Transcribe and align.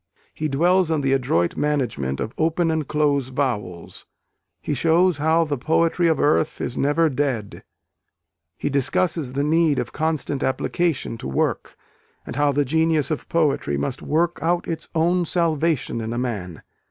He 0.33 0.47
dwells 0.47 0.89
on 0.89 1.01
the 1.01 1.13
adroit 1.13 1.55
management 1.55 2.19
of 2.19 2.33
open 2.35 2.71
and 2.71 2.87
close 2.87 3.27
vowels 3.29 4.07
he 4.59 4.73
shows 4.73 5.19
how 5.19 5.43
"the 5.43 5.59
poetry 5.59 6.07
of 6.07 6.19
earth 6.19 6.59
is 6.59 6.75
never 6.75 7.07
dead;" 7.07 7.63
he 8.57 8.67
discusses 8.67 9.33
the 9.33 9.43
need 9.43 9.77
of 9.77 9.93
constant 9.93 10.41
application 10.41 11.19
to 11.19 11.27
work, 11.27 11.77
and 12.25 12.35
how 12.35 12.51
"the 12.51 12.65
genius 12.65 13.11
of 13.11 13.29
poetry 13.29 13.77
must 13.77 14.01
work 14.01 14.39
out 14.41 14.67
its 14.67 14.89
own 14.95 15.23
salvation 15.23 16.01
in 16.01 16.13
a 16.13 16.17
man." 16.17 16.63